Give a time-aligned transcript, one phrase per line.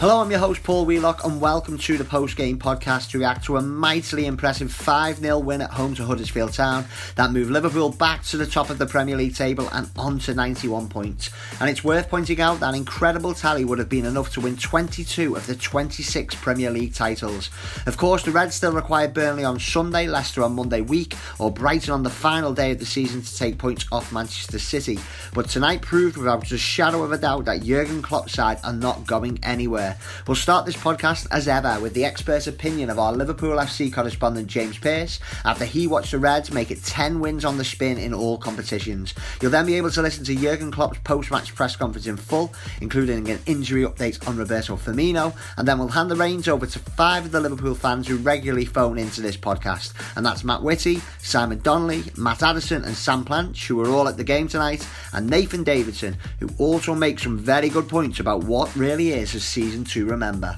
[0.00, 3.44] Hello, I'm your host Paul Wheelock, and welcome to the post game podcast to react
[3.44, 6.86] to a mightily impressive 5 0 win at home to Huddersfield Town
[7.16, 10.32] that moved Liverpool back to the top of the Premier League table and on to
[10.32, 11.28] 91 points.
[11.60, 15.36] And it's worth pointing out that incredible tally would have been enough to win 22
[15.36, 17.50] of the 26 Premier League titles.
[17.84, 21.92] Of course, the Reds still require Burnley on Sunday, Leicester on Monday week, or Brighton
[21.92, 24.98] on the final day of the season to take points off Manchester City.
[25.34, 29.06] But tonight proved without a shadow of a doubt that Jurgen Klopp's side are not
[29.06, 29.89] going anywhere.
[30.26, 34.46] We'll start this podcast as ever with the expert opinion of our Liverpool FC correspondent
[34.46, 38.14] James Pearce after he watched the Reds make it 10 wins on the spin in
[38.14, 39.14] all competitions.
[39.40, 43.28] You'll then be able to listen to Jurgen Klopp's post-match press conference in full, including
[43.28, 47.24] an injury update on Roberto Firmino, and then we'll hand the reins over to five
[47.24, 51.60] of the Liverpool fans who regularly phone into this podcast, and that's Matt Whitty, Simon
[51.60, 55.64] Donnelly, Matt Addison, and Sam Planch, who are all at the game tonight, and Nathan
[55.64, 60.06] Davidson, who also makes some very good points about what really is a season to
[60.06, 60.56] remember.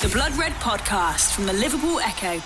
[0.00, 2.40] The Blood Red podcast from the Liverpool Echo.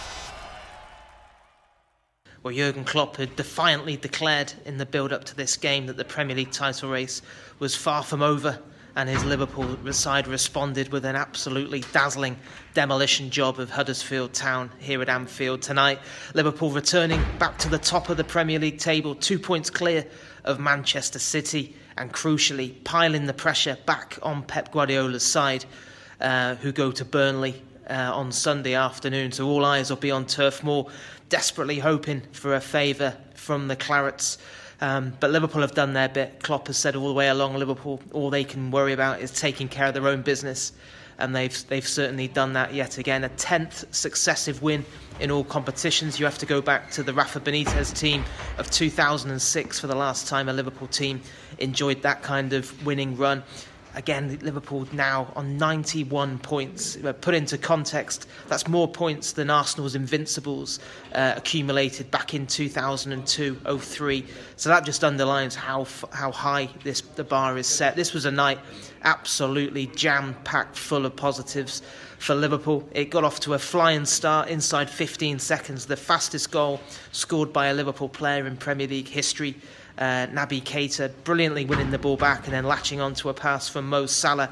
[2.42, 6.04] Well, Jurgen Klopp had defiantly declared in the build up to this game that the
[6.04, 7.20] Premier League title race
[7.58, 8.60] was far from over,
[8.94, 12.36] and his Liverpool side responded with an absolutely dazzling
[12.74, 15.98] demolition job of Huddersfield Town here at Anfield tonight.
[16.34, 20.06] Liverpool returning back to the top of the Premier League table, two points clear
[20.44, 25.64] of Manchester City, and crucially, piling the pressure back on Pep Guardiola's side
[26.20, 29.32] uh, who go to Burnley uh, on Sunday afternoon.
[29.32, 30.88] So all eyes will be on Turf Moor,
[31.28, 34.38] desperately hoping for a favour from the Clarets.
[34.80, 36.42] Um, but Liverpool have done their bit.
[36.42, 39.68] Klopp has said all the way along, Liverpool, all they can worry about is taking
[39.68, 40.72] care of their own business.
[41.20, 43.24] And they've, they've certainly done that yet again.
[43.24, 44.84] A 10th successive win
[45.18, 46.20] in all competitions.
[46.20, 48.24] You have to go back to the Rafa Benitez team
[48.56, 51.20] of 2006 for the last time a Liverpool team
[51.58, 53.42] enjoyed that kind of winning run.
[53.94, 56.96] Again, Liverpool now on 91 points.
[57.20, 60.78] Put into context, that's more points than Arsenal's Invincibles
[61.14, 64.26] uh, accumulated back in 2002-03.
[64.56, 67.96] So that just underlines how how high this the bar is set.
[67.96, 68.58] This was a night
[69.02, 71.82] absolutely jam-packed, full of positives
[72.18, 72.88] for Liverpool.
[72.92, 76.80] It got off to a flying start inside 15 seconds, the fastest goal
[77.12, 79.56] scored by a Liverpool player in Premier League history
[79.98, 83.88] uh, Naby Keita brilliantly winning the ball back and then latching onto a pass from
[83.88, 84.50] Mo Salah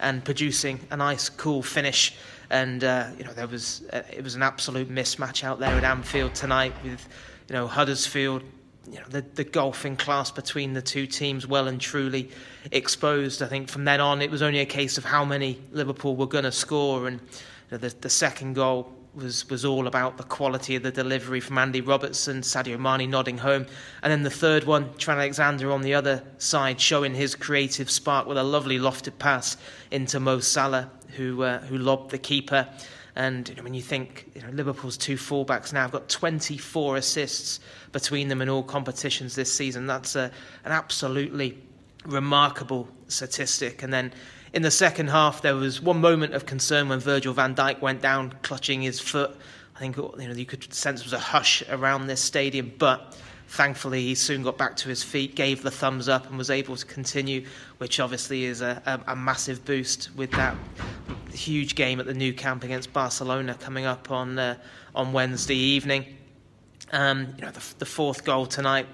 [0.00, 2.16] and producing a nice, cool finish.
[2.50, 5.84] And uh, you know there was uh, it was an absolute mismatch out there at
[5.84, 7.08] Anfield tonight with
[7.48, 8.42] you know Huddersfield.
[8.90, 12.30] You know the, the golfing class between the two teams well and truly
[12.72, 13.42] exposed.
[13.42, 16.26] I think from then on it was only a case of how many Liverpool were
[16.26, 20.22] going to score, and you know, the, the second goal was was all about the
[20.22, 23.66] quality of the delivery from Andy Robertson, Sadio Mane nodding home,
[24.02, 28.26] and then the third one, Trent Alexander on the other side, showing his creative spark
[28.26, 29.56] with a lovely lofted pass
[29.90, 32.68] into Mo Salah, who uh, who lobbed the keeper.
[33.16, 36.96] And you know, when you think you know, Liverpool's two fullbacks now have got 24
[36.96, 37.58] assists
[37.90, 40.30] between them in all competitions this season, that's a,
[40.64, 41.58] an absolutely
[42.06, 43.82] remarkable statistic.
[43.82, 44.12] And then
[44.52, 48.00] in the second half, there was one moment of concern when Virgil van Dijk went
[48.00, 49.36] down, clutching his foot.
[49.76, 53.16] I think you know you could sense there was a hush around this stadium, but
[53.48, 56.76] thankfully he soon got back to his feet, gave the thumbs up, and was able
[56.76, 57.44] to continue,
[57.78, 60.56] which obviously is a, a, a massive boost with that
[61.32, 64.56] huge game at the Nou Camp against Barcelona coming up on uh,
[64.94, 66.16] on Wednesday evening.
[66.90, 68.86] Um, you know the, the fourth goal tonight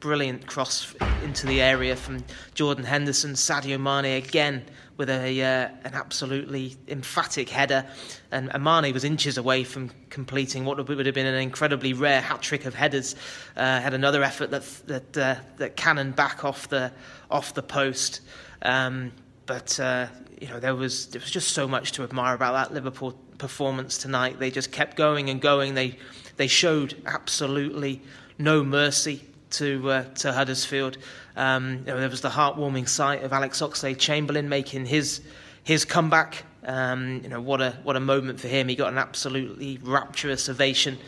[0.00, 2.22] brilliant cross into the area from
[2.54, 4.64] Jordan Henderson, Sadio Mane again
[4.96, 7.86] with a uh, an absolutely emphatic header,
[8.30, 12.42] and Mane was inches away from completing what would have been an incredibly rare hat
[12.42, 13.14] trick of headers.
[13.56, 16.92] Uh, had another effort that that uh, that cannoned back off the
[17.30, 18.20] off the post,
[18.62, 19.12] um,
[19.44, 20.06] but uh,
[20.40, 23.98] you know there was there was just so much to admire about that Liverpool performance
[23.98, 24.38] tonight.
[24.38, 25.74] They just kept going and going.
[25.74, 25.98] They
[26.36, 28.02] they showed absolutely
[28.38, 29.24] no mercy
[29.56, 30.98] to uh, to Huddersfield.
[31.36, 35.20] Um, you know, there was the heartwarming sight of Alex Oxlade-Chamberlain making his
[35.64, 36.44] his comeback.
[36.64, 38.68] Um, you know what a what a moment for him.
[38.68, 40.98] He got an absolutely rapturous ovation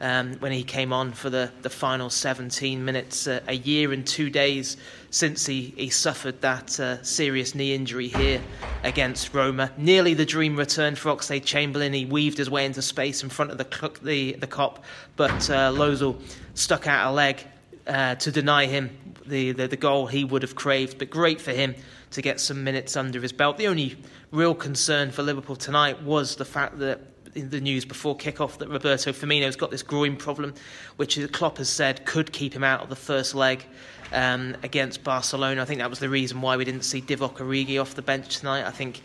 [0.00, 3.26] um, when he came on for the, the final 17 minutes.
[3.26, 4.76] Uh, a year and two days
[5.10, 8.40] since he, he suffered that uh, serious knee injury here
[8.82, 9.72] against Roma.
[9.76, 11.92] Nearly the dream return for Oxlade-Chamberlain.
[11.92, 13.64] He weaved his way into space in front of the
[14.02, 14.78] the, the Kop,
[15.16, 16.12] but uh,
[16.54, 17.44] stuck out a leg
[17.86, 18.90] uh, to deny him
[19.26, 20.98] the, the, the goal he would have craved.
[20.98, 21.74] But great for him
[22.12, 23.58] to get some minutes under his belt.
[23.58, 23.96] The only
[24.30, 27.00] real concern for Liverpool tonight was the fact that
[27.34, 30.54] in the news before kickoff that Roberto Firmino's got this groin problem,
[30.96, 33.64] which Klopp has said could keep him out of the first leg
[34.12, 35.60] um, against Barcelona.
[35.60, 38.38] I think that was the reason why we didn't see Divock Origi off the bench
[38.38, 38.66] tonight.
[38.66, 39.02] I think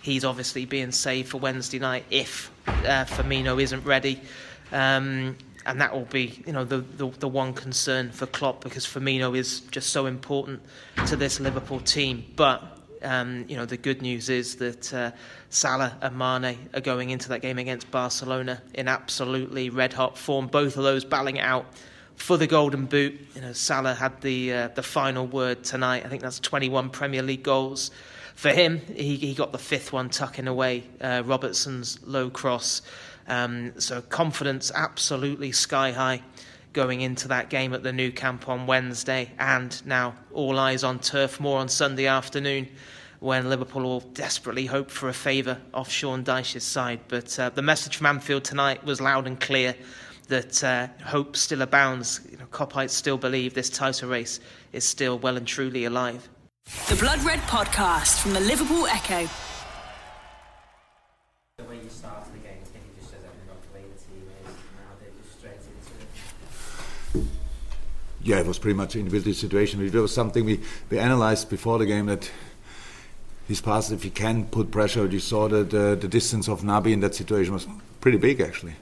[0.00, 4.20] he's obviously being saved for Wednesday night if uh, Firmino isn't ready.
[4.72, 5.36] Um,
[5.66, 9.36] and that will be, you know, the, the, the one concern for Klopp because Firmino
[9.36, 10.60] is just so important
[11.06, 12.24] to this Liverpool team.
[12.36, 12.74] But
[13.04, 15.10] um, you know, the good news is that uh,
[15.50, 20.46] Salah and Mane are going into that game against Barcelona in absolutely red hot form.
[20.46, 21.66] Both of those battling out
[22.16, 23.20] for the Golden Boot.
[23.34, 26.04] You know, Salah had the uh, the final word tonight.
[26.04, 27.90] I think that's 21 Premier League goals
[28.34, 28.80] for him.
[28.94, 32.82] He, he got the fifth one tucking away uh, Robertson's low cross.
[33.26, 36.22] Um, so confidence absolutely sky high
[36.74, 40.98] going into that game at the Nou Camp on Wednesday, and now all eyes on
[40.98, 42.68] Turf Moor on Sunday afternoon
[43.20, 47.00] when Liverpool will desperately hope for a favour off Sean Dyche's side.
[47.08, 49.74] But uh, the message from Anfield tonight was loud and clear
[50.28, 52.20] that uh, hope still abounds.
[52.30, 54.40] You know, Kopites still believe this title race
[54.72, 56.28] is still well and truly alive.
[56.64, 59.28] The Blood Red Podcast from the Liverpool Echo.
[61.58, 63.84] The way you started the game, I think it just says everything about the way
[63.84, 64.96] the team is now.
[64.98, 65.60] They're just straight
[67.14, 67.26] into it.
[68.22, 69.84] Yeah, it was pretty much an individual situation.
[69.86, 72.30] It was something we, we analyzed before the game that
[73.46, 76.92] his pass, if he can put pressure, you saw that uh, the distance of Naby
[76.92, 77.68] in that situation was
[78.00, 78.74] pretty big actually.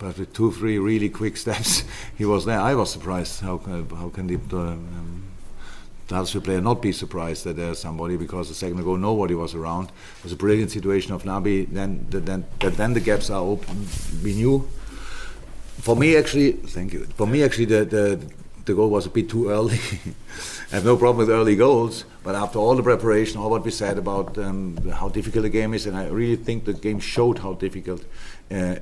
[0.00, 1.84] But with two, three really quick steps,
[2.16, 2.58] he was there.
[2.58, 3.40] I was surprised.
[3.40, 5.17] How, uh, how can the, um,
[6.10, 9.90] Huddersfield player not be surprised that there's somebody because a second ago nobody was around.
[10.18, 11.68] It was a brilliant situation of Naby.
[11.70, 13.86] Then, the, then, then the gaps are open.
[14.24, 14.68] We knew.
[15.80, 17.04] For me, actually, thank you.
[17.16, 18.20] For me, actually, the, the
[18.68, 19.78] the goal was a bit too early.
[20.72, 23.70] I have no problem with early goals, but after all the preparation, all what we
[23.70, 27.38] said about um, how difficult the game is, and I really think the game showed
[27.38, 28.04] how difficult
[28.50, 28.76] uh,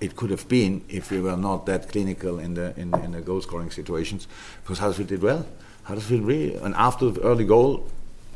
[0.00, 3.20] it could have been if we were not that clinical in the in, in the
[3.20, 4.28] goal scoring situations,
[4.62, 5.44] because Huddersfield did well.
[5.84, 7.88] Huddersfield really, and after the early goal,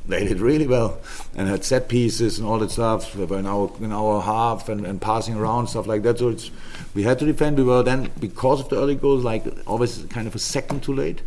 [0.07, 0.99] they did really well
[1.35, 5.01] and had set pieces and all that stuff in our in our half and, and
[5.01, 6.19] passing around stuff like that.
[6.19, 6.51] So it's
[6.95, 7.57] we had to defend.
[7.57, 10.95] We were then because of the early goals, like always kind of a second too
[10.95, 11.23] late,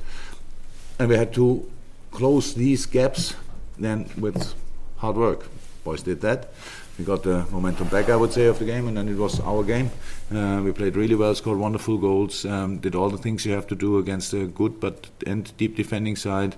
[0.99, 1.69] and we had to
[2.11, 3.35] close these gaps
[3.79, 4.53] then with
[4.97, 5.49] hard work.
[5.83, 6.49] Boys did that.
[6.97, 9.39] We got the momentum back, I would say, of the game, and then it was
[9.41, 9.91] our game.
[10.33, 13.67] Uh, we played really well, scored wonderful goals, um, did all the things you have
[13.67, 16.55] to do against a good but and deep defending side.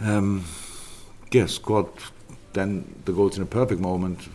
[0.00, 0.44] Um,
[1.30, 1.86] yeah, scored
[2.52, 4.28] then the goals in a perfect moment,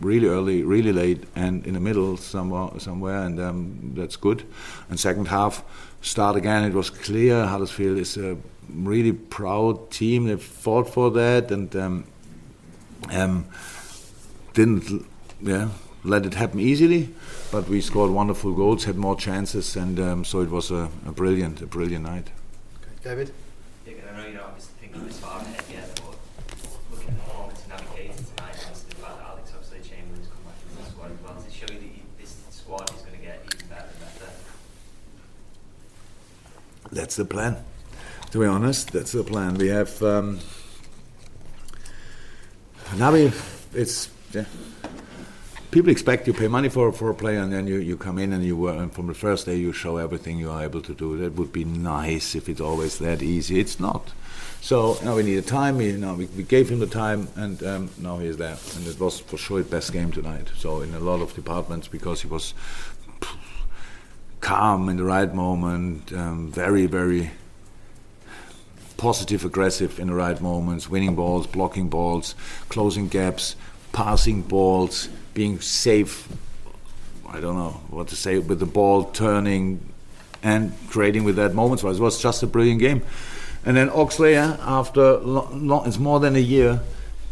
[0.00, 4.44] really early, really late, and in the middle somewhere, somewhere, and um, that's good.
[4.90, 5.64] And second half,
[6.02, 6.64] start again.
[6.64, 8.36] It was clear Huddersfield is a
[8.68, 10.26] really proud team.
[10.26, 12.04] They fought for that and um,
[13.10, 13.46] um,
[14.54, 15.04] didn't,
[15.42, 15.68] yeah,
[16.04, 17.10] let it happen easily.
[17.52, 21.12] But we scored wonderful goals, had more chances, and um, so it was a, a,
[21.12, 22.30] brilliant, a brilliant night.
[22.80, 23.10] Okay.
[23.10, 23.32] David.
[23.86, 26.16] Yeah, I know you're not obviously thinking this far ahead yet, but
[26.90, 30.42] looking at the performance in Naby Keita tonight, and the fact that Alex Oxlade-Chamberlain's come
[30.46, 33.22] back into the squad as well, does show you that this squad is going to
[33.22, 34.30] get even better and better?
[36.92, 37.56] That's the plan.
[38.30, 39.54] To be honest, that's the plan.
[39.54, 40.40] We have um,
[42.96, 44.44] now it's yeah.
[45.70, 48.32] People expect you pay money for for a player, and then you, you come in
[48.32, 51.16] and you and from the first day you show everything you are able to do.
[51.18, 53.58] That would be nice if it's always that easy.
[53.58, 54.12] It's not.
[54.60, 55.76] So now we need a time.
[55.76, 58.56] We, we, we gave him the time, and um, now he is there.
[58.76, 60.48] And it was for sure his best game tonight.
[60.56, 62.54] So in a lot of departments, because he was
[64.40, 67.30] calm in the right moment, um, very very
[68.96, 72.34] positive, aggressive in the right moments, winning balls, blocking balls,
[72.68, 73.56] closing gaps,
[73.94, 76.28] passing balls, being safe.
[77.26, 79.80] I don't know what to say with the ball turning
[80.42, 81.82] and creating with that moments.
[81.82, 83.02] It was just a brilliant game.
[83.64, 86.82] And then Oxlade, after lo- it's more than a year,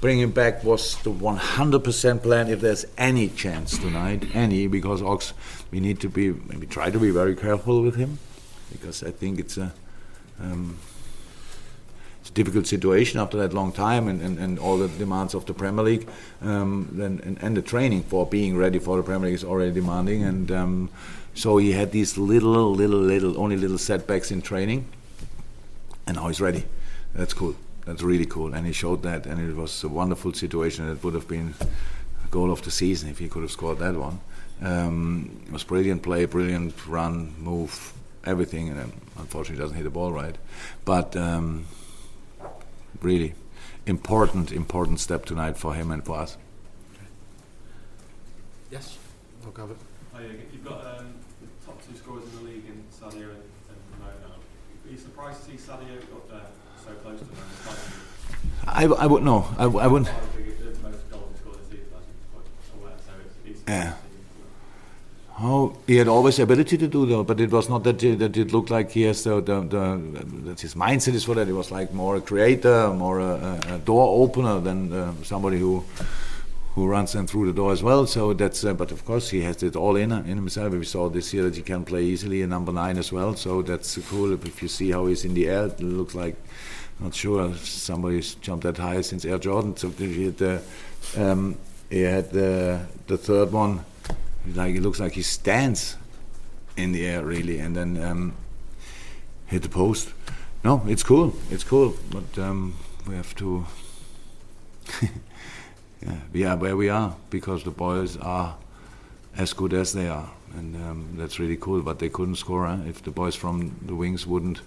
[0.00, 2.48] bringing back was the 100% plan.
[2.48, 5.34] If there's any chance tonight, any, because Ox,
[5.70, 8.18] we need to be maybe try to be very careful with him,
[8.70, 9.74] because I think it's a.
[10.40, 10.78] Um,
[12.34, 15.84] difficult situation after that long time and, and, and all the demands of the Premier
[15.84, 16.08] League.
[16.40, 19.72] Um, then, and, and, the training for being ready for the Premier League is already
[19.72, 20.22] demanding.
[20.22, 20.90] And um,
[21.34, 24.86] so he had these little, little, little, only little setbacks in training.
[26.06, 26.64] And now he's ready.
[27.14, 27.54] That's cool.
[27.84, 28.54] That's really cool.
[28.54, 29.26] And he showed that.
[29.26, 30.88] And it was a wonderful situation.
[30.90, 33.94] It would have been a goal of the season if he could have scored that
[33.94, 34.20] one.
[34.62, 37.92] Um, it was brilliant play, brilliant run, move,
[38.24, 38.68] everything.
[38.68, 40.36] And unfortunately, doesn't hit the ball right.
[40.84, 41.66] But um,
[43.00, 43.34] really
[43.86, 46.36] important, important step tonight for him and for us.
[48.70, 48.98] Yes.
[49.44, 49.76] I'll have it.
[50.14, 53.42] Oh, yeah, you've got um, the top two scorers in the league in Sadio and,
[53.68, 54.34] and Ramona.
[54.34, 56.46] Are you surprised to see Sadio up there
[56.84, 57.36] so close to them?
[58.66, 59.48] I, I would no.
[59.58, 60.06] I, I wouldn't.
[60.06, 62.98] The most goals scored this season, I think, quite aware.
[63.04, 63.12] So
[63.46, 63.94] it's, it's Yeah.
[65.40, 68.36] Oh, he had always the ability to do that, but it was not that that
[68.36, 70.00] it looked like he has the, the, the
[70.44, 71.46] that his mindset is for that.
[71.46, 75.84] He was like more a creator, more a, a, door opener than uh, somebody who
[76.74, 78.06] who runs them through the door as well.
[78.06, 78.62] So that's.
[78.62, 80.74] Uh, but of course, he has it all in in himself.
[80.74, 83.34] We saw this year that he can play easily a number nine as well.
[83.34, 84.32] So that's cool.
[84.34, 86.36] If you see how he's in the air, it looks like.
[87.00, 89.76] Not sure somebody's jumped that high since Air Jordan.
[89.76, 90.62] So he had the,
[91.16, 91.56] um,
[91.90, 93.84] he had the the third one
[94.46, 95.96] like it looks like he stands
[96.76, 98.34] in the air really and then um,
[99.46, 100.10] hit the post
[100.64, 102.74] no it's cool it's cool but um,
[103.06, 103.64] we have to
[106.02, 108.56] yeah, we are where we are because the boys are
[109.36, 112.78] as good as they are and um, that's really cool but they couldn't score huh?
[112.86, 114.60] if the boys from the wings wouldn't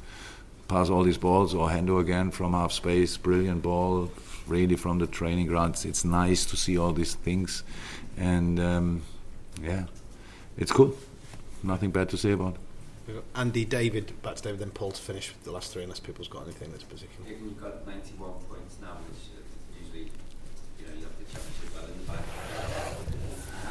[0.68, 4.10] pass all these balls or Hendo again from half space brilliant ball
[4.48, 7.64] really from the training grounds it's nice to see all these things
[8.18, 9.02] and um,
[9.62, 9.86] yeah,
[10.58, 10.96] it's cool.
[11.64, 12.60] Nothing bad to say about it.
[13.08, 15.84] We've got Andy, David, back to David, then Paul to finish with the last three,
[15.84, 17.30] unless people's got anything that's particular.
[17.30, 20.12] You've got 91 points now, which uh, usually,
[20.80, 22.26] you know, you have the championship well in the back.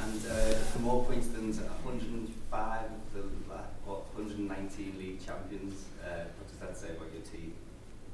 [0.04, 3.20] And uh, for more points than 105 of the
[3.86, 7.54] or 119 league champions, uh, what does that say about your team?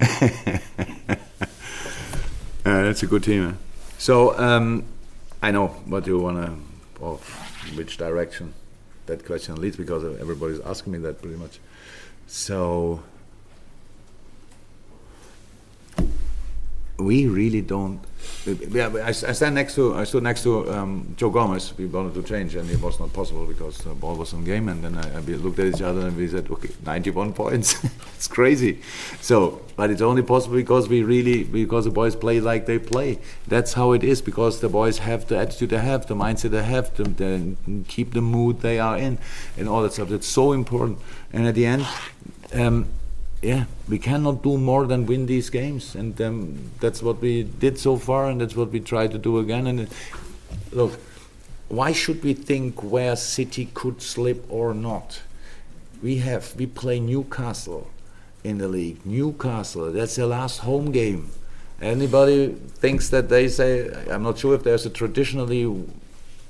[2.63, 3.49] Uh, that's a good team.
[3.49, 3.53] eh?
[3.97, 4.85] So um,
[5.43, 7.19] I know what you want to, or
[7.75, 8.55] which direction
[9.07, 11.59] that question leads because everybody's asking me that pretty much.
[12.27, 13.03] So
[17.01, 18.01] we really don't.
[18.47, 21.77] Yeah, I, I stand next to I stood next to um, Joe Gomez.
[21.77, 24.69] We wanted to change, and it was not possible because the ball was on game.
[24.69, 27.83] And then I, I we looked at each other and we said, "Okay, 91 points.
[28.15, 28.81] it's crazy."
[29.21, 33.19] So, but it's only possible because we really because the boys play like they play.
[33.47, 36.63] That's how it is because the boys have the attitude they have, the mindset they
[36.63, 37.57] have, to the
[37.89, 39.19] keep the mood they are in,
[39.57, 40.09] and all that stuff.
[40.09, 40.99] That's so important.
[41.33, 41.87] And at the end.
[42.53, 42.89] Um,
[43.43, 47.79] yeah, we cannot do more than win these games, and um, that's what we did
[47.79, 49.67] so far, and that's what we try to do again.
[49.67, 49.89] And
[50.73, 50.99] look,
[51.69, 55.23] why should we think where City could slip or not?
[56.03, 57.91] We have we play Newcastle
[58.45, 59.05] in the league.
[59.07, 61.31] Newcastle, that's the last home game.
[61.81, 65.65] Anybody thinks that they say I'm not sure if there's a traditionally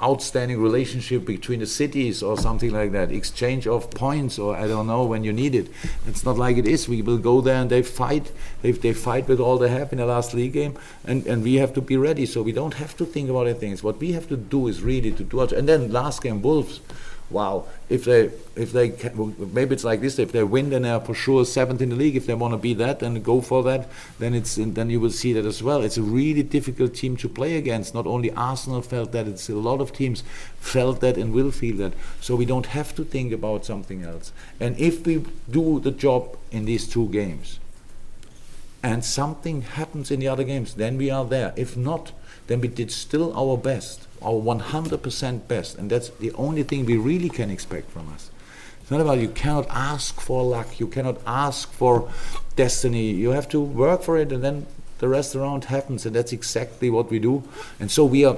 [0.02, 3.10] outstanding relationship between the cities or something like that.
[3.10, 5.68] Exchange of points or i don't know when you need it.
[6.06, 6.88] It's not like it is.
[6.88, 8.32] We will go there and they fight.
[8.62, 11.56] They, they fight with all they have in the last league game and, and we
[11.56, 12.26] have to be ready.
[12.26, 13.76] So we don't have to think about anything.
[13.78, 16.80] What we have to do is really to do it and then last game wolves
[17.30, 21.00] wow if they if they can, maybe it's like this if they win then they're
[21.00, 22.14] for sure seventh in the league.
[22.14, 25.10] If they want to be that and go for that then it's then you will
[25.10, 25.82] see that as well.
[25.82, 27.94] It's a really difficult team to play against.
[27.94, 30.22] Not only Arsenal felt that it's a lot of teams
[30.60, 31.94] felt that and will feel that.
[32.20, 34.32] So we don't have to think about something else.
[34.60, 37.58] And if we do the job in these two games
[38.82, 41.52] and something happens in the other games then we are there.
[41.56, 42.12] If not
[42.46, 46.96] then we did still our best our 100% best and that's the only thing we
[46.96, 48.30] really can expect from us.
[48.82, 52.10] It's not about you cannot ask for luck you cannot ask for
[52.56, 53.10] destiny.
[53.10, 54.66] You have to work for it and then
[54.98, 57.42] the rest around happens and that's exactly what we do.
[57.78, 58.36] And so we are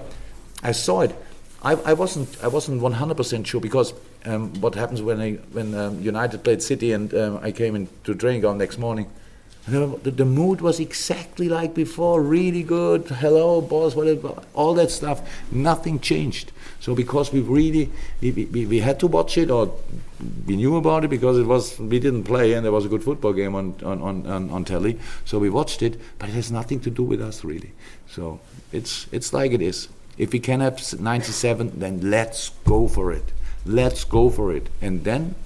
[0.62, 1.14] i saw it.
[1.62, 6.00] I, I wasn't i wasn't 100% sure because um, what happens when I, when um,
[6.00, 9.10] united played city and um, i came into training ground next morning
[9.66, 13.06] the, mood was exactly like before, really good.
[13.06, 15.20] Hello, boss, whatever, all that stuff.
[15.52, 16.50] Nothing changed.
[16.80, 17.90] So because we really
[18.20, 19.72] we, we, we had to watch it, or
[20.46, 23.04] we knew about it because it was we didn't play and there was a good
[23.04, 24.98] football game on on, on, on, on telly.
[25.24, 27.70] So we watched it, but it has nothing to do with us really.
[28.08, 28.40] So
[28.72, 29.88] it's it's like it is.
[30.18, 33.24] If we can have 97, then let's go for it.
[33.64, 35.36] Let's go for it, and then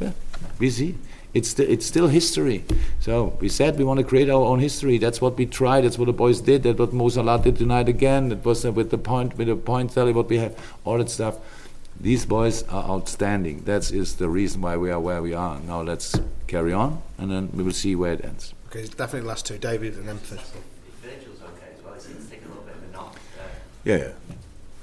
[0.00, 0.12] yeah,
[0.60, 0.94] we see
[1.36, 2.64] it's, st- it's still history.
[3.00, 4.96] So we said we want to create our own history.
[4.98, 5.82] That's what we tried.
[5.82, 6.62] That's what the boys did.
[6.62, 8.32] That's what Mo Salah did tonight again.
[8.32, 11.10] It was uh, with the point, with the point tally, what we have, all that
[11.10, 11.36] stuff.
[12.00, 13.64] These boys are outstanding.
[13.64, 15.60] That is the reason why we are where we are.
[15.60, 16.14] Now let's
[16.46, 18.54] carry on, and then we will see where it ends.
[18.68, 20.44] Okay, it's definitely the last two, David and then finish.
[21.02, 23.14] Virgil's okay as well, it seems to take a little bit of a knock.
[23.38, 23.42] Uh,
[23.84, 24.12] Yeah, yeah.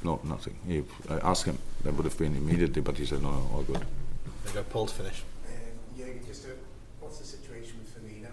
[0.03, 0.55] No, nothing.
[0.67, 1.57] He, I asked him.
[1.83, 3.75] That would have been immediately, but he said no, no, all good.
[3.75, 3.85] There
[4.47, 5.23] you go, Paul to finish.
[5.97, 6.49] Jürgen, just a,
[6.99, 8.31] what's the situation with Firmino?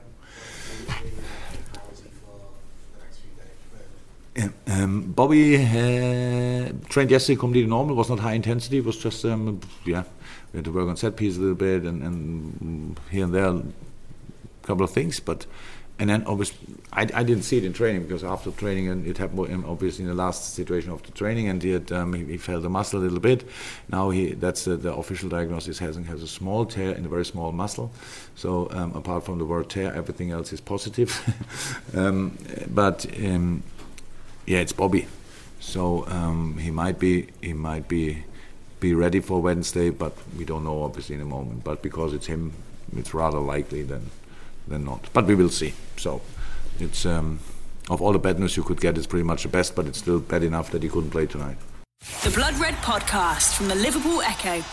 [0.89, 2.41] How is he for
[2.95, 4.53] the next few days?
[4.67, 7.95] Um, Yeah, Bobby uh, trained yesterday completely normal.
[7.95, 8.79] It was not high intensity.
[8.79, 10.05] It was just um, yeah,
[10.53, 13.47] we had to work on set piece a little bit and, and here and there
[13.47, 13.63] a
[14.63, 15.21] couple of things.
[15.21, 15.47] But
[16.01, 16.57] and then obviously
[16.93, 20.09] I, I didn't see it in training because after training and it happened obviously in
[20.09, 22.99] the last situation of the training and he had um, he, he felt the muscle
[22.99, 23.47] a little bit.
[23.91, 27.27] Now he that's uh, the official diagnosis has has a small tear in a very
[27.27, 27.93] small muscle.
[28.35, 31.13] So um, apart from the word tear, everything else is positive.
[31.95, 32.39] um,
[32.69, 33.63] but um,
[34.47, 35.07] yeah, it's Bobby.
[35.61, 38.25] So um, he might be he might be
[38.81, 41.63] be ready for Wednesday, but we don't know obviously in a moment.
[41.63, 42.55] But because it's him,
[42.97, 44.11] it's rather likely than
[44.71, 45.11] than not.
[45.13, 45.75] But we will see.
[45.99, 46.23] So
[46.79, 47.41] it's um,
[47.91, 49.99] of all the bad news you could get, it's pretty much the best, but it's
[49.99, 51.59] still bad enough that he couldn't play tonight.
[52.25, 54.65] The Blood Red Podcast from the Liverpool Echo.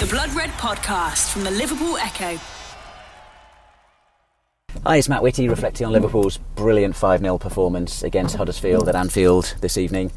[0.00, 2.40] The Blood Red Podcast from the Liverpool Echo.
[4.84, 9.54] Hi, it's Matt Whitty reflecting on Liverpool's brilliant 5 0 performance against Huddersfield at Anfield
[9.60, 10.12] this evening.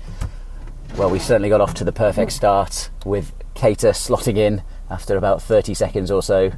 [0.97, 5.41] Well, we certainly got off to the perfect start with Keita slotting in after about
[5.41, 6.51] 30 seconds or so.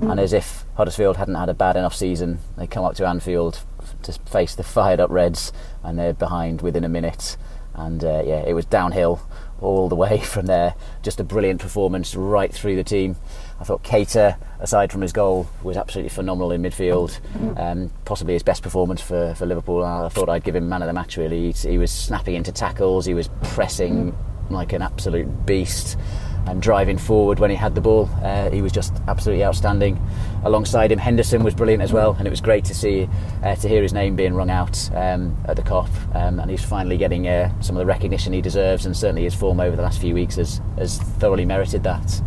[0.00, 3.60] And as if Huddersfield hadn't had a bad enough season, they come up to Anfield
[4.02, 7.36] to face the fired up Reds and they're behind within a minute.
[7.74, 9.20] And uh, yeah, it was downhill
[9.60, 10.74] all the way from there.
[11.02, 13.16] Just a brilliant performance right through the team.
[13.60, 17.18] I thought Keita, aside from his goal, was absolutely phenomenal in midfield.
[17.58, 19.84] Um, possibly his best performance for, for Liverpool.
[19.84, 21.16] I thought I'd give him man of the match.
[21.16, 23.06] Really, he, he was snapping into tackles.
[23.06, 24.16] He was pressing
[24.50, 25.96] like an absolute beast
[26.46, 28.08] and driving forward when he had the ball.
[28.22, 30.00] Uh, he was just absolutely outstanding.
[30.44, 33.08] Alongside him, Henderson was brilliant as well, and it was great to see
[33.42, 36.64] uh, to hear his name being rung out um, at the Kop, um, and he's
[36.64, 39.82] finally getting uh, some of the recognition he deserves, and certainly his form over the
[39.82, 42.22] last few weeks has, has thoroughly merited that.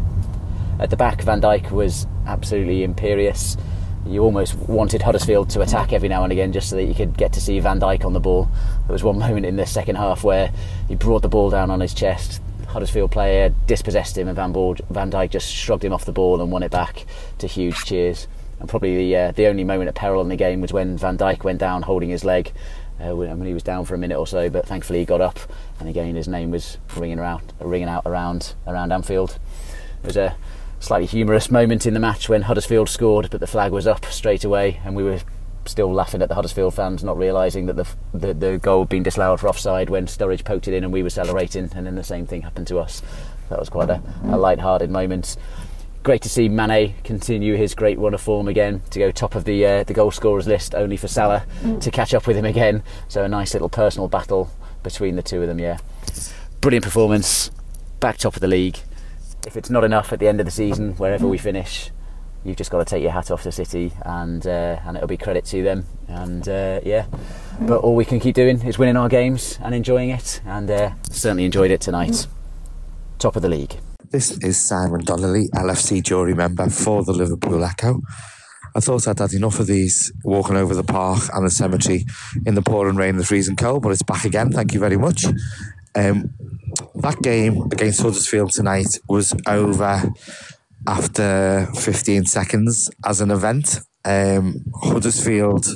[0.80, 3.58] At the back, Van Dijk was absolutely imperious.
[4.06, 7.18] You almost wanted Huddersfield to attack every now and again just so that you could
[7.18, 8.48] get to see Van Dijk on the ball.
[8.86, 10.52] There was one moment in the second half where
[10.88, 14.76] he brought the ball down on his chest, Huddersfield player dispossessed him, and Van, Ball,
[14.90, 17.06] Van Dijk just shrugged him off the ball and won it back
[17.40, 18.28] to huge cheers.
[18.60, 21.18] And probably the uh, the only moment of peril in the game was when Van
[21.18, 22.52] Dijk went down holding his leg.
[23.00, 25.40] Uh, when he was down for a minute or so, but thankfully he got up,
[25.80, 29.38] and again his name was ringing around, ringing out around around Anfield.
[30.02, 30.36] It was a
[30.80, 34.44] slightly humorous moment in the match when Huddersfield scored, but the flag was up straight
[34.44, 35.20] away, and we were
[35.68, 39.04] still laughing at the Huddersfield fans, not realising that the, the, the goal had been
[39.04, 42.04] disallowed for offside when Sturridge poked it in and we were celebrating, and then the
[42.04, 43.02] same thing happened to us.
[43.50, 45.38] That was quite a, a light-hearted moment.
[46.04, 49.44] Great to see Mane continue his great run of form again to go top of
[49.44, 51.46] the uh, the goal scorers list, only for Salah
[51.82, 52.82] to catch up with him again.
[53.10, 54.50] So a nice little personal battle
[54.84, 55.60] between the two of them.
[55.60, 55.80] Yeah,
[56.62, 57.52] brilliant performance,
[58.00, 58.78] back top of the league.
[59.46, 61.92] If it's not enough at the end of the season, wherever we finish,
[62.44, 65.18] you've just got to take your hat off to City, and uh, and it'll be
[65.18, 65.86] credit to them.
[66.08, 67.06] And uh, yeah,
[67.62, 70.92] but all we can keep doing is winning our games and enjoying it, and uh,
[71.10, 72.28] certainly enjoyed it tonight.
[73.20, 73.76] Top of the league.
[74.10, 78.02] This is Simon Donnelly, LFC jury member for the Liverpool Echo.
[78.76, 82.06] I thought I'd had enough of these walking over the park and the cemetery
[82.46, 84.52] in the pouring rain the freezing cold, but it's back again.
[84.52, 85.26] Thank you very much.
[85.96, 86.32] Um,
[86.96, 90.04] that game against Huddersfield tonight was over
[90.88, 93.82] after 15 seconds as an event.
[94.06, 95.68] Um, Huddersfield,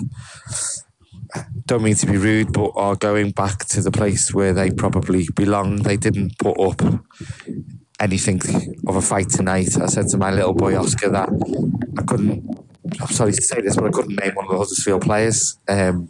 [1.65, 5.27] don't mean to be rude, but are going back to the place where they probably
[5.35, 5.83] belong.
[5.83, 6.81] They didn't put up
[7.99, 8.41] anything
[8.87, 9.77] of a fight tonight.
[9.79, 11.29] I said to my little boy Oscar that
[11.97, 12.43] I couldn't,
[12.99, 15.59] I'm sorry to say this, but I couldn't name one of the Huddersfield players.
[15.67, 16.09] Um,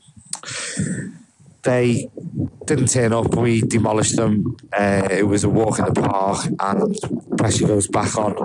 [1.63, 2.09] they
[2.65, 3.35] didn't turn up.
[3.35, 4.57] We demolished them.
[4.73, 8.35] Uh, it was a walk in the park, and pressure goes back on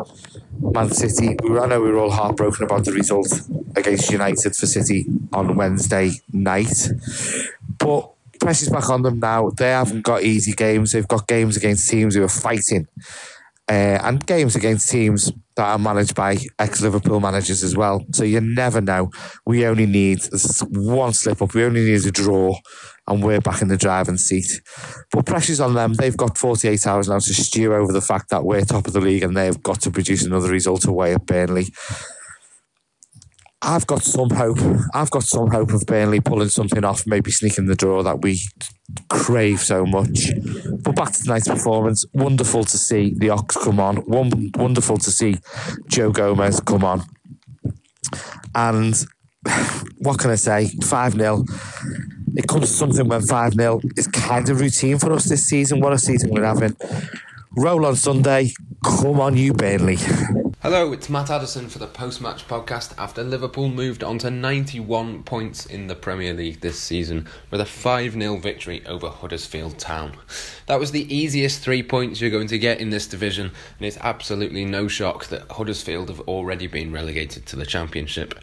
[0.61, 1.37] Man City.
[1.43, 3.29] I know we were all heartbroken about the result
[3.77, 6.91] against United for City on Wednesday night,
[7.79, 9.51] but pressure's back on them now.
[9.51, 10.93] They haven't got easy games.
[10.93, 12.89] They've got games against teams who are fighting,
[13.69, 18.05] uh, and games against teams that are managed by ex Liverpool managers as well.
[18.13, 19.11] So you never know.
[19.45, 20.21] We only need
[20.69, 21.55] one slip up.
[21.55, 22.57] We only need a draw,
[23.09, 24.61] and we're back in the driving seat.
[25.11, 25.95] But pressure's on them.
[25.95, 29.01] They've got 48 hours now to stew over the fact that we're top of the
[29.01, 31.67] league and they've got to produce another result away at Burnley.
[33.67, 34.59] I've got some hope.
[34.95, 38.41] I've got some hope of Burnley pulling something off, maybe sneaking the draw that we
[39.09, 40.31] crave so much.
[40.83, 42.05] But back to tonight's performance.
[42.15, 44.05] Wonderful to see the Ox come on.
[44.07, 45.39] Wonderful to see
[45.89, 47.03] Joe Gomez come on.
[48.55, 49.05] And
[49.99, 50.69] what can I say?
[50.69, 51.45] 5 0.
[52.37, 55.81] It comes to something when 5 0 is kind of routine for us this season.
[55.81, 56.77] What a season we're having.
[57.57, 58.53] Roll on Sunday.
[58.85, 59.99] Come on, you Burnley.
[60.67, 65.23] Hello, it's Matt Addison for the post match podcast after Liverpool moved on to 91
[65.23, 70.19] points in the Premier League this season with a 5 0 victory over Huddersfield Town.
[70.67, 73.97] That was the easiest three points you're going to get in this division, and it's
[73.99, 78.35] absolutely no shock that Huddersfield have already been relegated to the Championship.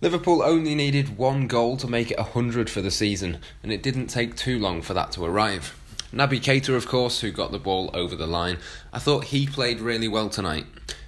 [0.00, 4.06] Liverpool only needed one goal to make it 100 for the season, and it didn't
[4.06, 5.76] take too long for that to arrive.
[6.12, 8.58] Naby Keita, of course, who got the ball over the line,
[8.92, 10.66] I thought he played really well tonight.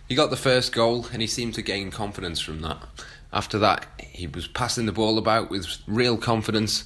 [0.08, 2.78] He got the first goal and he seemed to gain confidence from that.
[3.30, 6.84] After that, he was passing the ball about with real confidence.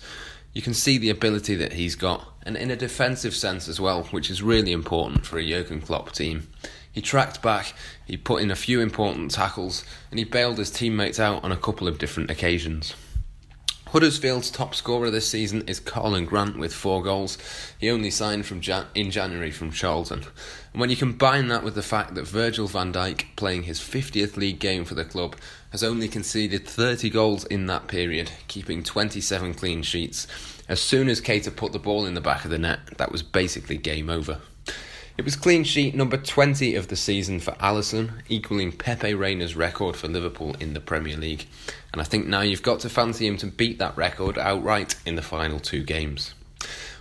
[0.53, 4.03] You can see the ability that he's got, and in a defensive sense as well,
[4.11, 6.49] which is really important for a Jurgen Klopp team.
[6.91, 11.21] He tracked back, he put in a few important tackles, and he bailed his teammates
[11.21, 12.95] out on a couple of different occasions.
[13.93, 17.37] Huddersfield's top scorer this season is Karlan Grant with four goals.
[17.79, 20.25] He only signed from Jan- in January from Charlton.
[20.73, 24.39] And when you combine that with the fact that Virgil van Dijk, playing his 50th
[24.39, 25.37] league game for the club,
[25.73, 30.27] has only conceded 30 goals in that period, keeping 27 clean sheets,
[30.71, 33.23] as soon as Keita put the ball in the back of the net, that was
[33.23, 34.41] basically game over.
[35.19, 39.97] It was clean sheet number 20 of the season for Alisson, equaling Pepe Reina's record
[39.97, 41.47] for Liverpool in the Premier League.
[41.93, 45.15] And I think now you've got to fancy him to beat that record outright in
[45.15, 46.35] the final two games.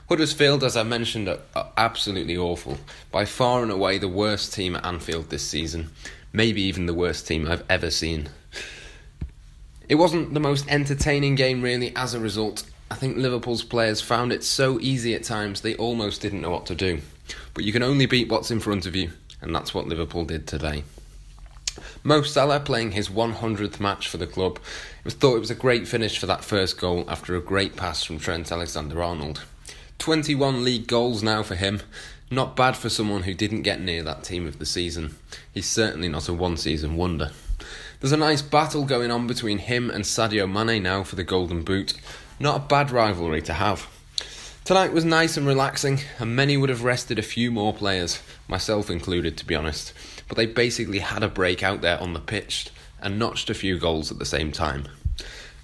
[0.10, 2.78] Huddersfield, as I mentioned, are absolutely awful.
[3.12, 5.92] By far and away the worst team at Anfield this season.
[6.34, 8.30] Maybe even the worst team I've ever seen.
[9.88, 12.70] It wasn't the most entertaining game, really, as a result.
[12.90, 16.66] I think Liverpool's players found it so easy at times they almost didn't know what
[16.66, 17.00] to do.
[17.54, 20.46] But you can only beat what's in front of you, and that's what Liverpool did
[20.48, 20.84] today.
[22.04, 24.58] Mo Salah playing his 100th match for the club.
[25.00, 27.76] It was thought it was a great finish for that first goal after a great
[27.76, 29.44] pass from Trent Alexander-Arnold.
[30.00, 31.82] 21 league goals now for him.
[32.32, 35.16] Not bad for someone who didn't get near that team of the season.
[35.54, 37.30] He's certainly not a one season wonder.
[38.00, 41.62] There's a nice battle going on between him and Sadio Mane now for the Golden
[41.62, 41.94] Boot.
[42.40, 43.88] Not a bad rivalry to have.
[44.64, 48.90] Tonight was nice and relaxing, and many would have rested a few more players, myself
[48.90, 49.94] included, to be honest.
[50.32, 52.70] But they basically had a break out there on the pitch
[53.02, 54.88] and notched a few goals at the same time.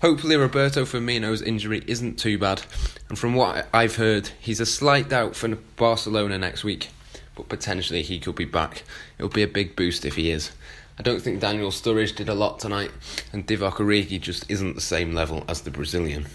[0.01, 2.63] Hopefully, Roberto Firmino's injury isn't too bad,
[3.07, 6.89] and from what I've heard, he's a slight doubt for Barcelona next week,
[7.33, 8.83] but potentially he could be back.
[9.17, 10.51] It'll be a big boost if he is.
[10.99, 12.91] I don't think Daniel Sturridge did a lot tonight,
[13.31, 16.27] and Divock Origi just isn't the same level as the Brazilian.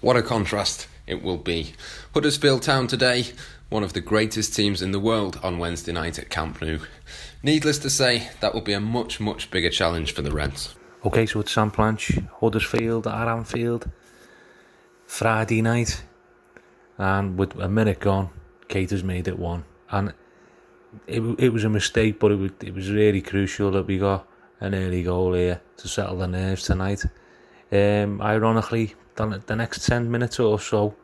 [0.00, 1.74] What a contrast it will be.
[2.14, 3.26] Huddersfield Town today,
[3.68, 6.78] one of the greatest teams in the world on Wednesday night at Camp Nou.
[7.44, 10.74] Needless to say, that will be a much, much bigger challenge for the Reds.
[11.04, 13.90] Okay, so it's Sam Planch, Huddersfield at Anfield,
[15.04, 16.04] Friday night,
[16.96, 18.30] and with a minute gone,
[18.70, 20.14] Keita's made it one, and
[21.06, 24.26] it it was a mistake, but it was, it was really crucial that we got
[24.60, 27.04] an early goal here to settle the nerves tonight.
[27.70, 30.94] Um, ironically, the, the next 10 minutes or so,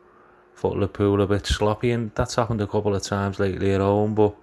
[0.55, 4.15] thought Liverpool a bit sloppy, and that's happened a couple of times lately at home,
[4.15, 4.35] but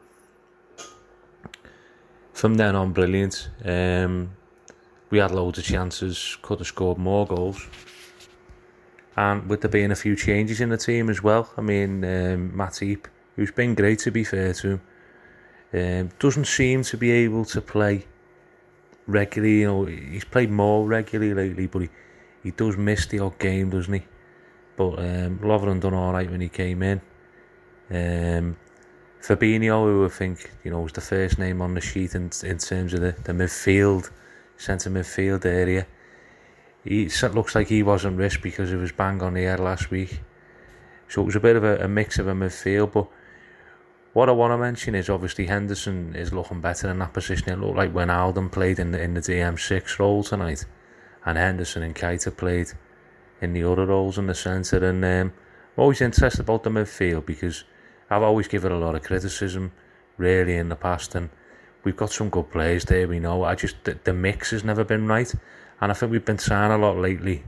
[2.38, 3.50] from then on, brilliant.
[3.64, 4.30] Um,
[5.10, 7.66] we had loads of chances, could have scored more goals.
[9.16, 12.52] And with there being a few changes in the team as well, I mean, um,
[12.54, 14.80] Matip, who's been great to be fair to him,
[15.74, 18.06] um, doesn't seem to be able to play
[19.08, 19.62] regularly.
[19.62, 21.88] You know, he's played more regularly lately, but he,
[22.44, 24.04] he does miss the odd game, doesn't he?
[24.76, 27.00] But um, Lovren done all right when he came in.
[27.90, 28.56] Um,
[29.22, 32.58] Fabinho, who I think you know was the first name on the sheet in, in
[32.58, 34.10] terms of the, the midfield,
[34.56, 35.86] centre midfield area.
[36.84, 40.20] He looks like he wasn't risk because he was bang on the air last week.
[41.08, 42.92] So it was a bit of a, a mix of a midfield.
[42.92, 43.08] But
[44.12, 47.50] what I want to mention is obviously Henderson is looking better in that position.
[47.50, 50.64] It looked like when Alden played in the, in the DM6 role tonight,
[51.24, 52.72] and Henderson and Keita played
[53.40, 54.84] in the other roles in the centre.
[54.84, 55.32] And um,
[55.76, 57.64] I'm always interested about the midfield because
[58.10, 59.72] I've always given a lot of criticism,
[60.16, 61.14] really, in the past.
[61.14, 61.30] And
[61.84, 63.44] we've got some good players there, we know.
[63.44, 65.32] I just, the, the mix has never been right.
[65.80, 67.44] And I think we've been trying a lot lately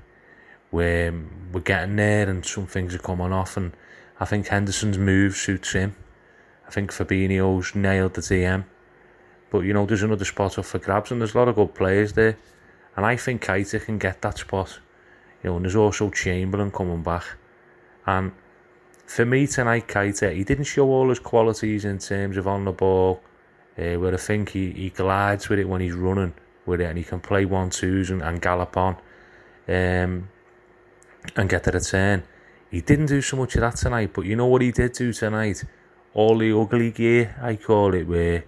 [0.71, 1.13] where
[1.53, 3.57] we're getting there and some things are coming off.
[3.57, 3.73] And
[4.21, 5.97] I think Henderson's move suits him.
[6.67, 8.65] I think Fabinho's nailed the DM.
[9.51, 11.75] But, you know, there's another spot up for grabs and there's a lot of good
[11.75, 12.37] players there.
[12.97, 14.79] And I think Keita can get that spot.
[15.43, 17.25] You know, and there's also Chamberlain coming back.
[18.07, 18.33] And
[19.11, 22.71] for me tonight, Keita, he didn't show all his qualities in terms of on the
[22.71, 23.21] ball,
[23.77, 26.33] uh, where I think he, he glides with it when he's running
[26.65, 28.95] with it and he can play one twos and, and gallop on
[29.67, 30.29] um,
[31.35, 32.23] and get the return.
[32.71, 35.13] He didn't do so much of that tonight, but you know what he did do
[35.13, 35.65] tonight?
[36.15, 38.45] All the ugly gear, I call it, where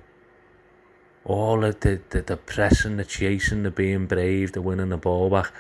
[1.25, 5.29] all of the, the, the pressing, the chasing, the being brave, the winning the ball
[5.29, 5.53] back,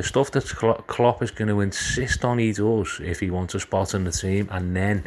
[0.00, 0.46] the stuff that
[0.86, 4.10] Klopp is going to insist on he does if he wants a spot in the
[4.10, 4.48] team.
[4.50, 5.04] And then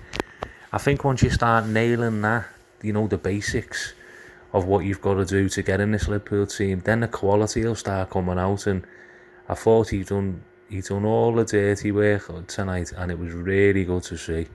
[0.71, 2.45] I think once you start nailing that,
[2.84, 3.95] you know, the basics
[4.53, 7.65] of what you've got to do to get in this Liverpool team, then the quality
[7.65, 8.67] will start coming out.
[8.67, 8.86] And
[9.49, 13.86] I thought he'd done he'd done all the dirty work tonight, and it was really
[13.86, 14.45] good to see.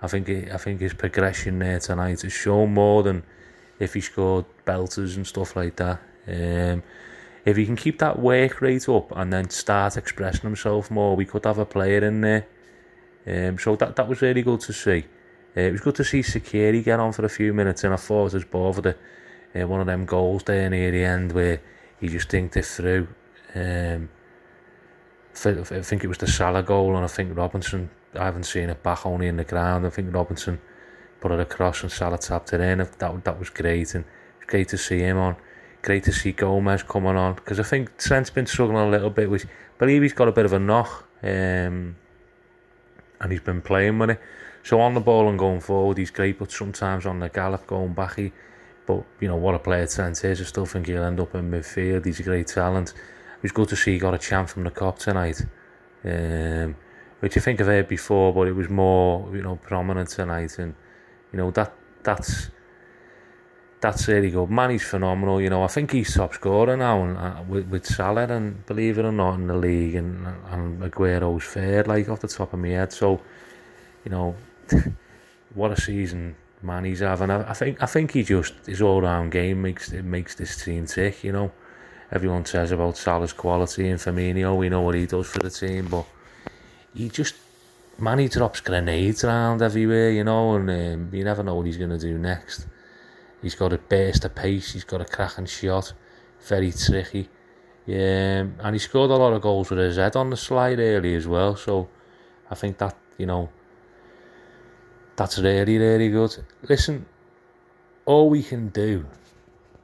[0.00, 3.24] I think I think his progression there tonight has shown more than
[3.80, 6.00] if he scored belters and stuff like that.
[6.28, 6.84] Um,
[7.44, 11.24] if he can keep that work rate up and then start expressing himself more, we
[11.24, 12.46] could have a player in there.
[13.26, 15.04] Um, so that that was really good to see.
[15.56, 17.96] Uh, it was good to see Shaqiri get on for a few minutes, and I
[17.96, 18.96] thought it was the
[19.54, 21.60] uh, one of them goals there near the end where
[22.00, 23.08] he just dinked it through.
[23.54, 24.08] Um,
[25.44, 27.90] I think it was the Salah goal, and I think Robinson.
[28.14, 29.86] I haven't seen it back only in the ground.
[29.86, 30.60] I think Robinson
[31.20, 32.78] put it across and Salah tapped it in.
[32.78, 34.04] That that was great, and
[34.36, 35.36] it's great to see him on.
[35.82, 39.30] Great to see Gomez coming on because I think Trent's been struggling a little bit.
[39.30, 41.96] Which I believe he's got a bit of a knock, um,
[43.20, 44.20] and he's been playing with it.
[44.62, 46.38] So on the ball and going forward, he's great.
[46.38, 48.32] But sometimes on the gallop going back, he.
[48.86, 50.40] But you know what a player Trent is.
[50.40, 52.04] I still think he'll end up in midfield.
[52.04, 52.90] He's a great talent.
[52.90, 55.40] It was good to see he got a chance from the Kop tonight.
[56.04, 56.76] Um,
[57.20, 60.74] which I think I've heard before, but it was more, you know, prominent tonight, and
[61.32, 62.50] you know that that's
[63.80, 64.50] that's really good.
[64.70, 65.40] He's phenomenal.
[65.40, 68.98] You know, I think he's top scorer now, and uh, with, with Salah, and believe
[68.98, 72.58] it or not, in the league, and and Aguero's third, like off the top of
[72.58, 72.92] my head.
[72.92, 73.20] So,
[74.04, 74.36] you know,
[75.54, 77.30] what a season man he's having.
[77.30, 80.62] I, I think I think he just his all round game makes it makes this
[80.62, 81.24] team tick.
[81.24, 81.52] You know,
[82.12, 84.56] everyone says about Salah's quality and Firmino.
[84.56, 86.06] We know what he does for the team, but
[86.94, 87.34] he just
[87.98, 91.78] man he drops grenades around everywhere, you know, and um, you never know what he's
[91.78, 92.66] going to do next.
[93.42, 95.92] He's got a burst of pace, he's got a cracking shot,
[96.46, 97.28] very tricky.
[97.88, 101.14] Um, and he scored a lot of goals with his head on the slide early
[101.14, 101.88] as well, so
[102.50, 103.48] I think that, you know,
[105.16, 106.36] that's really, really good.
[106.68, 107.06] Listen,
[108.04, 109.06] all we can do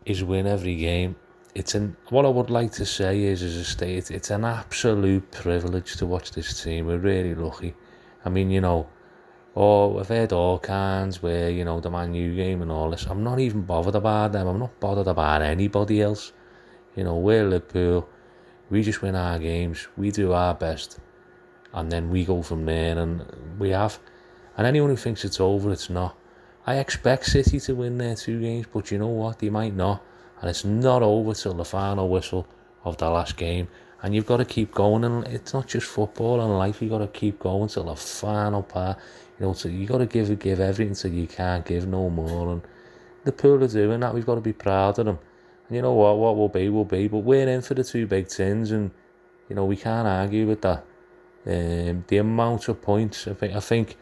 [0.04, 1.16] is win every game
[1.56, 5.30] it's an what I would like to say is as a state it's an absolute
[5.30, 7.74] privilege to watch this team we're really lucky
[8.26, 8.86] I mean you know
[9.56, 13.06] oh I've heard all kinds where you know the Man U game and all this.
[13.06, 14.46] I'm not even bothered about them.
[14.46, 16.32] I'm not bothered about anybody else.
[16.94, 18.08] You know we're Liverpool.
[18.68, 19.88] We just win our games.
[19.96, 20.98] We do our best.
[21.72, 22.98] And then we go from there.
[22.98, 23.24] And
[23.58, 23.98] we have.
[24.56, 26.16] And anyone who thinks it's over it's not.
[26.66, 29.38] I expect City to win their two games but you know what?
[29.38, 30.02] They might not.
[30.40, 32.46] And it's not over till the final whistle
[32.84, 33.68] of the last game
[34.06, 36.98] and you've got to keep going and it's not just football and life you've got
[36.98, 38.96] to keep going till the final part
[39.36, 42.52] you know so you got to give give everything so you can't give no more
[42.52, 42.62] and
[43.24, 45.18] the pool are doing that we've got to be proud of them.
[45.66, 48.06] And you know what what will be will be but we're in for the two
[48.06, 48.92] big tins and
[49.48, 50.84] you know we can't argue with that.
[51.44, 53.96] Um, the amount of points I think I think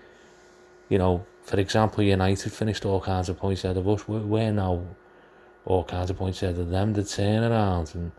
[0.90, 4.06] you know for example United finished all kinds of points ahead of us.
[4.06, 4.84] We're, we're now
[5.64, 8.12] all kinds of points ahead of them, the turnaround and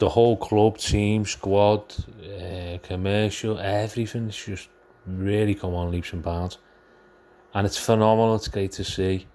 [0.00, 4.68] the whole club, team, squad, uh, commercial, everything's just
[5.06, 6.58] really come on leaps and bounds.
[7.52, 9.26] And it's phenomenal, it's great to see.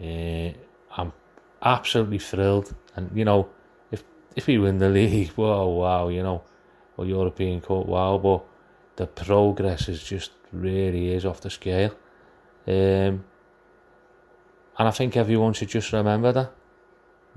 [0.00, 0.52] Uh,
[0.96, 1.12] I'm
[1.60, 2.72] absolutely thrilled.
[2.94, 3.48] And, you know,
[3.90, 4.04] if
[4.36, 6.44] if we win the league, wow, wow, you know,
[6.96, 8.44] or European Cup, wow, but
[8.94, 11.92] the progress is just really is off the scale.
[12.68, 13.24] Um,
[14.78, 16.52] and I think everyone should just remember that.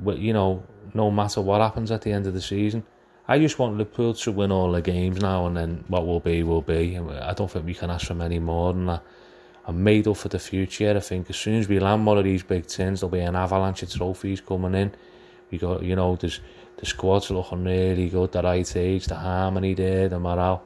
[0.05, 2.83] You know, no matter what happens at the end of the season,
[3.27, 6.41] I just want Liverpool to win all the games now and then what will be,
[6.41, 6.97] will be.
[6.97, 9.03] I don't think we can ask for any more than that.
[9.67, 10.95] I'm made up for the future.
[10.97, 13.35] I think as soon as we land one of these big tins, there'll be an
[13.35, 14.91] avalanche of trophies coming in.
[15.51, 16.39] We got, you know, there's
[16.77, 20.63] the squad's looking really good, the right age, the harmony there, the morale,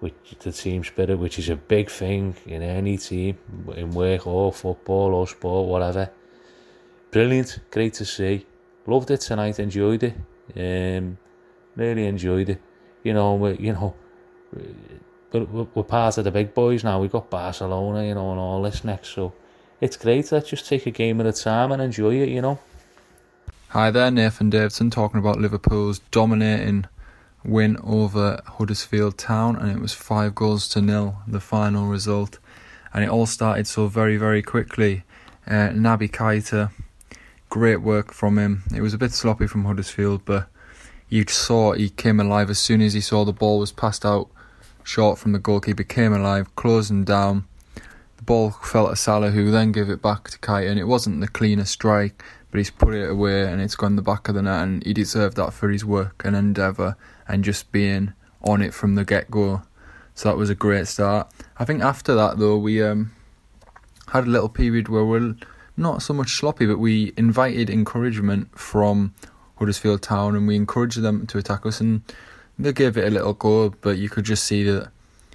[0.00, 3.38] which the team spirit, which is a big thing in any team,
[3.76, 6.10] in work or football or sport, whatever.
[7.12, 8.46] Brilliant, great to see.
[8.86, 10.14] Loved it tonight, enjoyed it.
[10.56, 11.18] Um,
[11.76, 12.60] really enjoyed it.
[13.04, 13.94] You know, we, you know,
[15.32, 17.00] we're, we're part of the big boys now.
[17.00, 19.08] We've got Barcelona, you know, and all this next.
[19.10, 19.32] So
[19.80, 20.30] it's great.
[20.32, 22.58] Let's just take a game at a time and enjoy it, you know.
[23.68, 26.86] Hi there, Nathan Davidson talking about Liverpool's dominating
[27.44, 32.38] win over Huddersfield Town, and it was five goals to nil, the final result.
[32.92, 35.04] And it all started so very, very quickly.
[35.46, 36.70] Uh, Naby Keita,
[37.52, 38.62] great work from him.
[38.74, 40.48] It was a bit sloppy from Huddersfield, but
[41.10, 44.30] you saw he came alive as soon as he saw the ball was passed out
[44.84, 47.44] short from the goalkeeper, came alive, closing down.
[48.16, 51.20] The ball fell to Salah, who then gave it back to Keita, and it wasn't
[51.20, 54.40] the cleanest strike, but he's put it away and it's gone the back of the
[54.40, 56.96] net, and he deserved that for his work and endeavour
[57.28, 59.60] and just being on it from the get go.
[60.14, 61.30] So that was a great start.
[61.58, 63.12] I think after that though we um,
[64.08, 65.34] had a little period where we're
[65.76, 69.14] not so much sloppy, but we invited encouragement from
[69.58, 72.02] Huddersfield Town and we encouraged them to attack us and
[72.58, 74.90] they gave it a little go, but you could just see that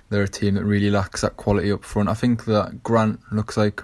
[0.09, 2.09] they're a team that really lacks that quality up front.
[2.09, 3.83] I think that Grant looks like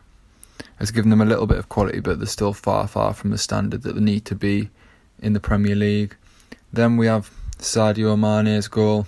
[0.78, 3.38] has given them a little bit of quality, but they're still far, far from the
[3.38, 4.70] standard that they need to be
[5.20, 6.16] in the Premier League.
[6.72, 9.08] Then we have Sadio Mane's goal.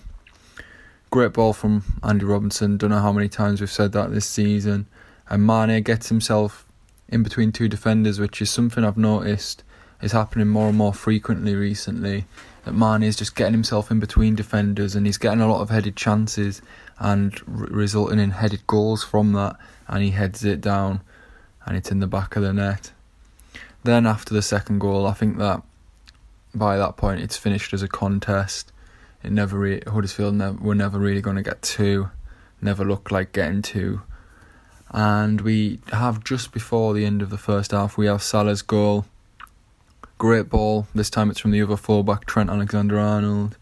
[1.12, 2.78] Great ball from Andy Robinson.
[2.78, 4.88] Don't know how many times we've said that this season.
[5.30, 6.65] And Mane gets himself
[7.10, 9.64] in between two defenders, which is something I've noticed
[10.02, 12.26] is happening more and more frequently recently.
[12.64, 15.70] That Mane is just getting himself in between defenders and he's getting a lot of
[15.70, 16.62] headed chances
[17.00, 19.56] and r- resulting in headed goals from that.
[19.88, 21.02] And he heads it down
[21.66, 22.92] and it's in the back of the net.
[23.84, 25.62] Then after the second goal, I think that
[26.54, 28.72] by that point it's finished as a contest.
[29.24, 32.10] It never re- Huddersfield never, were never really going to get two,
[32.62, 34.02] never looked like getting two.
[34.96, 39.04] And we have just before the end of the first half, we have Salah's goal.
[40.18, 40.88] Great ball.
[40.96, 43.58] This time it's from the other fullback, Trent Alexander Arnold.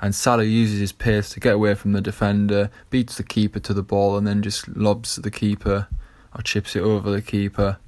[0.00, 3.74] And Salah uses his pace to get away from the defender, beats the keeper to
[3.74, 5.88] the ball, and then just lobs the keeper
[6.32, 7.78] or chips it over the keeper.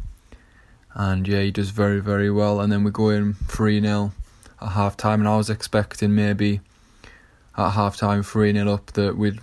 [0.93, 2.61] And yeah, he does very, very well.
[2.61, 4.11] And then we go in 3 0
[4.61, 5.21] at half time.
[5.21, 6.61] And I was expecting maybe
[7.57, 9.39] at half time 3 0 up that we'd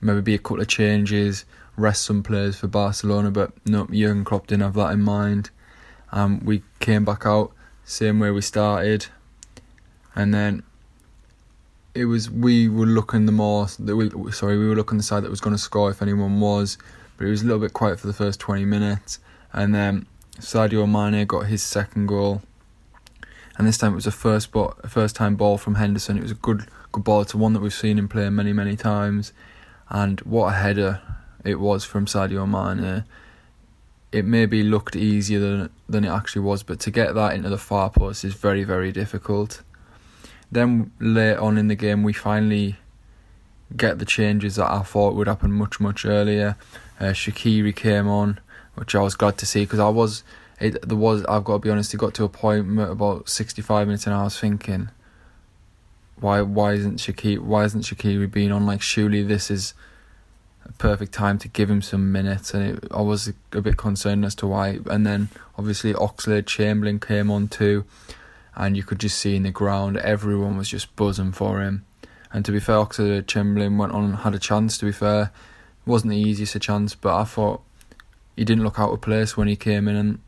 [0.00, 1.44] maybe be a couple of changes,
[1.78, 3.30] rest some players for Barcelona.
[3.30, 5.50] But no, Jurgen Klopp didn't have that in mind.
[6.12, 7.52] Um, we came back out
[7.84, 9.06] same way we started,
[10.14, 10.62] and then
[11.94, 15.30] it was we were looking the more we sorry we were looking the side that
[15.30, 16.78] was going to score if anyone was,
[17.16, 19.18] but it was a little bit quiet for the first twenty minutes,
[19.52, 20.06] and then
[20.38, 22.42] Sadio Mane got his second goal,
[23.56, 26.18] and this time it was a first ball, a first time ball from Henderson.
[26.18, 27.22] It was a good good ball.
[27.22, 29.32] It's one that we've seen him play many many times,
[29.88, 31.00] and what a header
[31.44, 33.04] it was from Sadio Mane
[34.12, 37.58] it maybe looked easier than than it actually was, but to get that into the
[37.58, 39.62] far post is very very difficult.
[40.50, 42.76] Then late on in the game, we finally
[43.76, 46.56] get the changes that I thought would happen much much earlier.
[46.98, 48.40] Uh, Shaqiri came on,
[48.74, 50.24] which I was glad to see because I was
[50.58, 51.92] it there was I've got to be honest.
[51.92, 54.88] It got to a point about sixty five minutes, and I was thinking,
[56.18, 58.64] why why isn't Shaqiri why isn't Shaqiri being on?
[58.64, 59.74] Like surely this is
[60.76, 64.34] perfect time to give him some minutes, and it, I was a bit concerned as
[64.36, 64.78] to why.
[64.86, 67.84] And then obviously Oxlade Chamberlain came on too,
[68.54, 71.84] and you could just see in the ground everyone was just buzzing for him.
[72.32, 74.76] And to be fair, Oxlade Chamberlain went on and had a chance.
[74.78, 77.62] To be fair, it wasn't the easiest a chance, but I thought
[78.36, 80.18] he didn't look out of place when he came in, and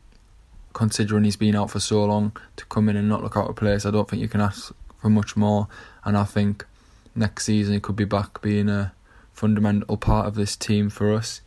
[0.73, 3.55] considering he's been out for so long, to come in and not look out of
[3.55, 5.67] place, I don't think you can ask for much more.
[6.03, 6.65] And I think
[7.15, 8.93] next season he could be back being a
[9.41, 11.41] fundamental part of this team for us.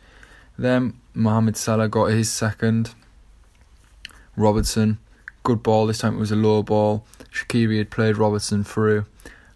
[0.59, 2.93] Then Mohamed Salah got his second.
[4.37, 4.99] Robertson,
[5.45, 5.87] good ball.
[5.87, 7.07] This time it was a low ball.
[7.33, 9.07] Shaqiri had played Robertson through,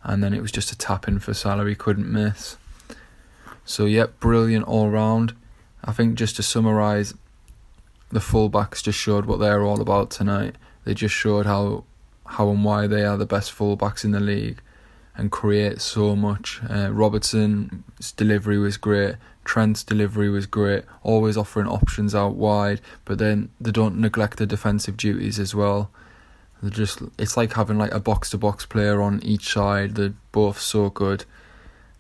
[0.05, 1.69] and then it was just a tap in for Salah.
[1.69, 2.57] He couldn't miss.
[3.65, 5.35] So, yep, brilliant all round.
[5.85, 7.15] I think just to summarise,
[8.11, 10.55] the fullbacks just showed what they're all about tonight.
[10.85, 11.85] They just showed how
[12.25, 14.61] how and why they are the best fullbacks in the league
[15.19, 16.61] and create so much.
[16.71, 19.17] Uh, Robertson's delivery was great.
[19.45, 20.85] Trent's delivery was great.
[21.03, 25.91] Always offering options out wide, but then they don't neglect the defensive duties as well.
[26.63, 29.97] They're just it's like having like a box to box player on each side.
[29.97, 31.25] They're both so good,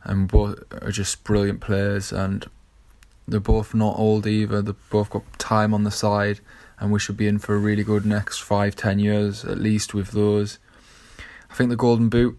[0.04, 2.12] and both are just brilliant players.
[2.12, 2.46] And
[3.26, 4.62] they're both not old either.
[4.62, 6.40] They've both got time on the side,
[6.78, 9.92] and we should be in for a really good next five, ten years at least
[9.92, 10.58] with those.
[11.50, 12.38] I think the Golden Boot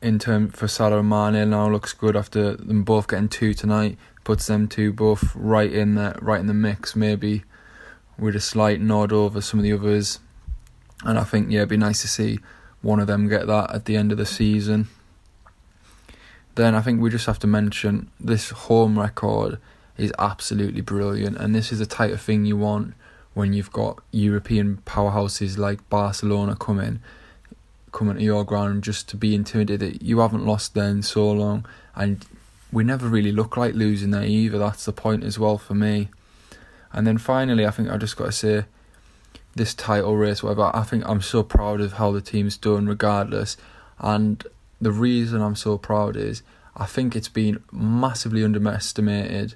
[0.00, 3.98] in term for Salah and Mane now looks good after them both getting two tonight.
[4.24, 7.44] Puts them two both right in the right in the mix, maybe
[8.18, 10.20] with a slight nod over some of the others.
[11.04, 12.38] And I think yeah, it'd be nice to see
[12.82, 14.88] one of them get that at the end of the season.
[16.54, 19.58] Then I think we just have to mention this home record
[19.96, 22.94] is absolutely brilliant, and this is the type of thing you want
[23.34, 27.00] when you've got European powerhouses like Barcelona coming
[27.92, 29.80] coming to your ground just to be intimidated.
[29.80, 32.24] That you haven't lost there in so long, and
[32.72, 34.58] we never really look like losing there either.
[34.58, 36.08] That's the point as well for me.
[36.92, 38.64] And then finally, I think I just got to say
[39.54, 40.70] this title race, whatever.
[40.74, 43.56] I think I'm so proud of how the team's done, regardless.
[43.98, 44.46] And
[44.80, 46.42] the reason I'm so proud is
[46.76, 49.54] I think it's been massively underestimated.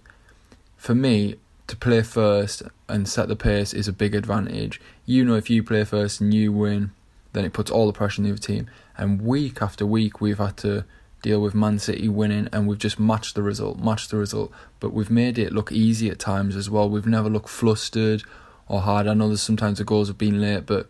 [0.76, 1.37] For me,
[1.68, 4.80] to play first and set the pace is a big advantage.
[5.07, 6.91] You know, if you play first and you win,
[7.33, 8.68] then it puts all the pressure on the other team.
[8.97, 10.85] And week after week, we've had to
[11.22, 14.53] deal with Man City winning, and we've just matched the result, matched the result.
[14.80, 16.89] But we've made it look easy at times as well.
[16.91, 18.22] We've never looked flustered
[18.68, 19.07] or hard.
[19.07, 20.89] I know there's sometimes the goals have been late, but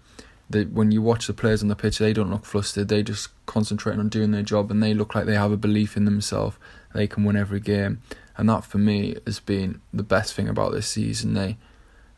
[0.72, 2.88] when you watch the players on the pitch, they don't look flustered.
[2.88, 5.96] They just concentrate on doing their job, and they look like they have a belief
[5.96, 6.56] in themselves.
[6.94, 8.02] They can win every game,
[8.36, 11.34] and that for me has been the best thing about this season.
[11.34, 11.56] They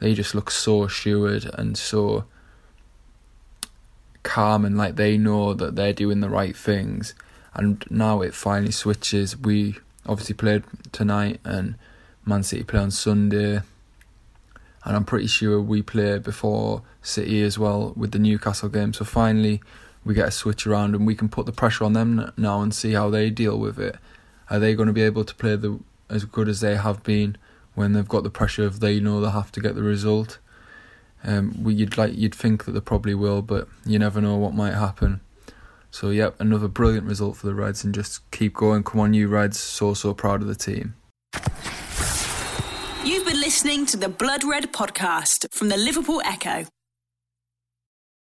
[0.00, 2.24] they just look so assured and so
[4.24, 7.14] calm, and like they know that they're doing the right things.
[7.54, 9.36] And now it finally switches.
[9.36, 11.76] We obviously played tonight, and
[12.26, 13.60] Man City play on Sunday
[14.84, 18.92] and I'm pretty sure we play before City as well with the Newcastle game.
[18.92, 19.62] So finally,
[20.04, 22.74] we get a switch around and we can put the pressure on them now and
[22.74, 23.96] see how they deal with it.
[24.50, 27.36] Are they going to be able to play the as good as they have been
[27.74, 30.38] when they've got the pressure of they know they have to get the result?
[31.24, 34.54] Um, we, you'd like you'd think that they probably will, but you never know what
[34.54, 35.20] might happen.
[35.90, 38.82] So yep, another brilliant result for the Reds, and just keep going.
[38.82, 39.58] Come on, you Reds!
[39.58, 40.94] So so proud of the team.
[43.04, 46.64] You've been listening to the Blood Red podcast from the Liverpool Echo.